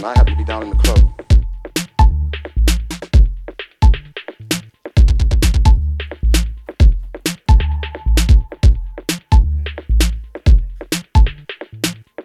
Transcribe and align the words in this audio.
down 0.00 0.62
in 0.62 0.70
the 0.70 0.76
club. 0.76 0.98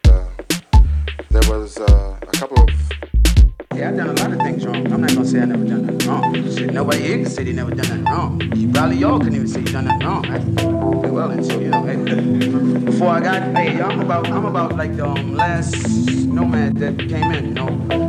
Uh, 0.06 0.26
there 1.30 1.52
was 1.52 1.78
uh, 1.78 2.20
a 2.22 2.26
couple 2.28 2.64
of 2.64 2.70
Yeah, 3.76 3.90
I've 3.90 3.98
done 3.98 4.10
a 4.10 4.14
lot 4.14 4.32
of 4.32 4.40
things 4.40 4.66
wrong. 4.66 4.92
I'm 4.92 5.02
not 5.02 5.10
gonna 5.10 5.26
say 5.26 5.42
I 5.42 5.46
never 5.46 5.66
done 5.66 5.86
nothing 5.86 6.10
wrong. 6.10 6.74
Nobody 6.74 7.04
here 7.04 7.18
can 7.18 7.26
say 7.26 7.44
they 7.44 7.54
never 7.54 7.72
done 7.72 8.02
nothing 8.02 8.06
wrong. 8.06 8.42
You 8.56 8.72
probably 8.72 8.98
y'all 8.98 9.20
couldn't 9.20 9.36
even 9.36 9.48
say 9.48 9.60
you 9.60 9.68
done 9.68 9.86
nothing 9.86 10.08
wrong. 10.08 10.75
Well, 11.02 11.32
and 11.32 11.46
so 11.46 11.60
you 11.60 11.72
before 12.86 13.10
I 13.10 13.20
got, 13.20 13.56
hey, 13.56 13.82
I'm 13.82 14.00
about, 14.00 14.28
I'm 14.30 14.46
about 14.46 14.76
like 14.76 14.96
the 14.96 15.06
um, 15.06 15.36
last 15.36 15.76
nomad 16.28 16.78
that 16.78 16.98
came 16.98 17.32
in. 17.32 17.46
You 17.48 17.54
know, 17.54 18.05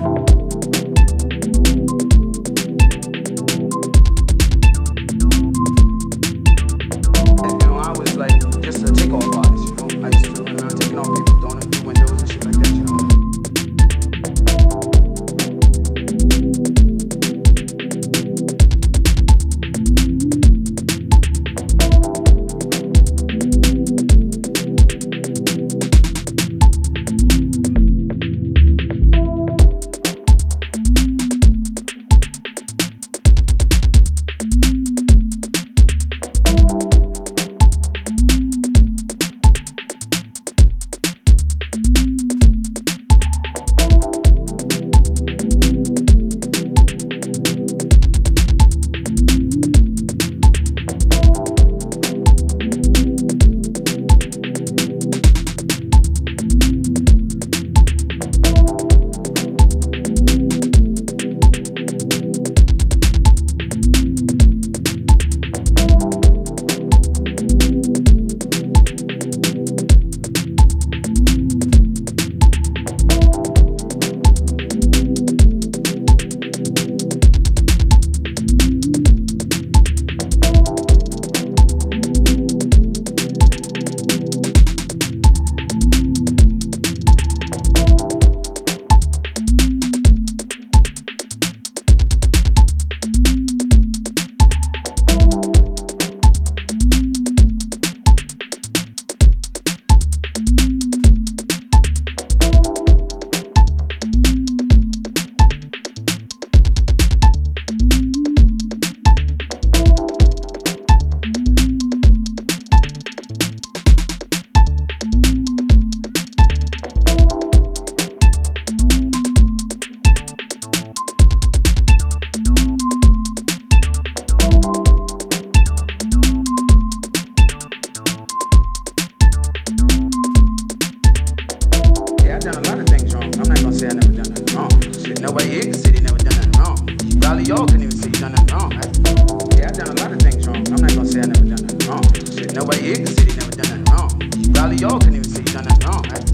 Here 142.86 143.04
say 143.04 143.24
they 143.24 143.34
never 143.34 143.50
done 143.50 143.82
nothing 143.82 143.94
wrong. 143.94 144.10
Probably 144.54 144.76
y'all 144.76 145.00
couldn't 145.00 145.16
even 145.16 145.24
say 145.24 145.40
you 145.40 145.46
done 145.46 145.64
nothing 145.64 145.88
wrong. 145.88 146.04
Right? 146.06 146.24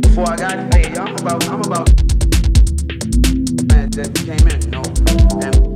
Before 0.00 0.30
I 0.30 0.36
got, 0.36 0.72
hey, 0.72 0.94
I'm 0.96 1.16
about, 1.16 1.48
I'm 1.48 1.60
about 1.62 1.88
man 3.66 3.90
that 3.90 4.14
came 4.24 4.46
in, 4.46 4.62
you 4.62 4.70
know, 4.70 4.84
and 5.42 5.71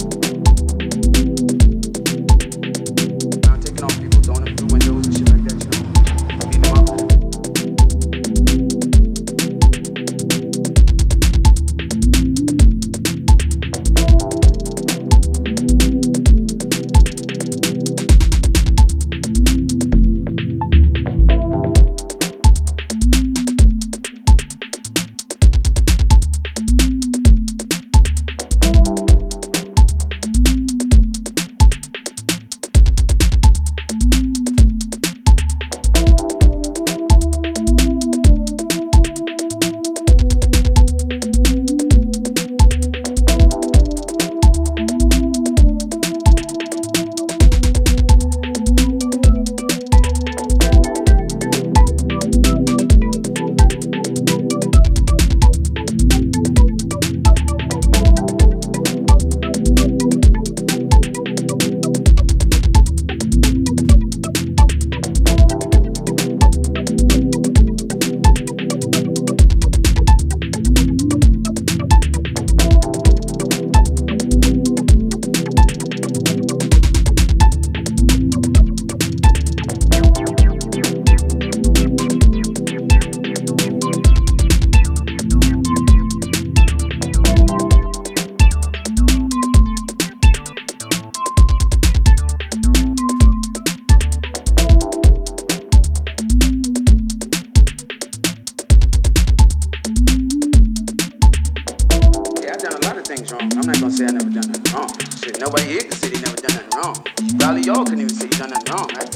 wrong. 103.25 103.49
I'm 103.57 103.67
not 103.67 103.81
gonna 103.81 103.91
say 103.91 104.05
I 104.05 104.13
never 104.13 104.31
done 104.31 104.49
nothing 104.53 104.73
wrong. 104.75 104.91
Shit, 105.23 105.41
nobody 105.41 105.65
here 105.65 105.83
can 105.83 105.93
say 105.93 106.09
they 106.11 106.21
never 106.21 106.37
done 106.37 106.55
nothing 106.57 106.75
wrong. 106.77 106.97
Probably 107.39 107.63
y'all 107.63 107.85
couldn't 107.85 108.01
even 108.01 108.15
say 108.15 108.27
you 108.27 108.37
done 108.37 108.51
nothing 108.51 108.73
wrong, 108.73 108.89
right? 108.93 109.11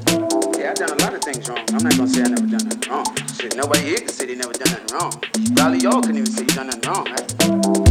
Yeah, 0.59 0.71
I 0.71 0.75
done 0.75 0.91
a 0.91 1.03
lot 1.03 1.15
of 1.15 1.21
things 1.21 1.49
wrong. 1.49 1.65
I'm 1.75 1.83
not 1.83 1.97
gonna 1.97 2.09
say 2.09 2.23
I 2.23 2.29
never 2.29 2.47
done 2.47 2.65
nothing 2.65 2.91
wrong. 2.91 3.07
Shit, 3.37 3.57
nobody 3.57 3.83
here 3.85 3.99
can 3.99 4.09
say 4.09 4.27
they 4.27 4.37
never 4.37 4.53
done 4.53 4.73
nothing 4.73 4.91
wrong. 4.97 5.13
Probably 5.57 5.79
y'all 5.81 6.01
couldn't 6.01 6.17
even 6.17 6.33
say 6.33 6.43
you 6.43 6.55
done 6.57 6.67
nothing 6.69 6.91
wrong, 6.91 7.05
right? 7.11 7.90